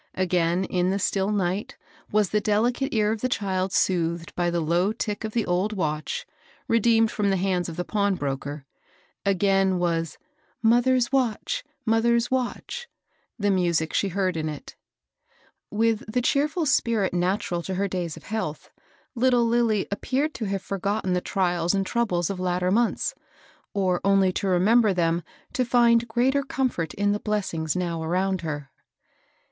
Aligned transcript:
Again, 0.15 0.63
in 0.63 0.89
the 0.89 0.97
still 0.97 1.29
night, 1.29 1.77
was 2.11 2.31
the 2.31 2.41
delicate 2.41 2.91
ear 2.91 3.11
of 3.11 3.21
the 3.21 3.29
child 3.29 3.71
soothed 3.71 4.33
by 4.33 4.49
the 4.49 4.59
low 4.59 4.91
tick 4.91 5.23
of 5.23 5.33
the 5.33 5.45
old 5.45 5.73
watch, 5.73 6.25
redeemed 6.67 7.11
from 7.11 7.29
the 7.29 7.37
hands 7.37 7.69
of 7.69 7.75
the 7.77 7.85
pawn 7.85 8.15
broker; 8.15 8.65
again 9.27 9.77
was 9.77 10.17
^^ 10.23 10.25
mother's 10.63 11.11
watch 11.11 11.63
I 11.67 11.71
mother's 11.85 12.31
watch 12.31 12.87
I" 12.87 12.97
the 13.43 13.51
music 13.51 13.93
she 13.93 14.07
heard 14.07 14.35
in 14.35 14.49
it. 14.49 14.75
With 15.69 16.11
the 16.11 16.23
cheerful 16.23 16.65
spirit 16.65 17.13
natural 17.13 17.61
to 17.61 17.75
her 17.75 17.87
days 17.87 18.17
of 18.17 18.23
health, 18.23 18.71
little 19.13 19.45
Lilly 19.45 19.85
appeared 19.91 20.33
to 20.33 20.45
have 20.45 20.63
forgotten 20.63 21.13
the 21.13 21.21
trials 21.21 21.75
and 21.75 21.85
troubles 21.85 22.31
of 22.31 22.39
latter 22.39 22.71
months, 22.71 23.13
or 23.75 24.01
only 24.03 24.31
to 24.33 24.47
re 24.49 24.57
member 24.57 24.95
them 24.95 25.21
to 25.53 25.63
find 25.63 26.07
greater 26.07 26.41
comfort 26.41 26.95
in 26.95 27.11
the 27.11 27.19
bless 27.19 27.53
ings 27.53 27.75
now 27.75 28.01
around 28.01 28.41
her. 28.41 28.71